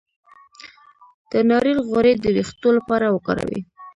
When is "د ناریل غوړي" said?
1.31-2.13